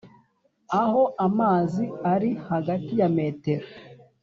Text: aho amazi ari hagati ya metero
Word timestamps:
aho 0.81 1.03
amazi 1.27 1.85
ari 2.13 2.31
hagati 2.49 2.91
ya 3.01 3.09
metero 3.17 3.67